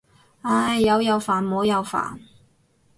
[0.41, 2.17] 唉，有又煩冇又煩。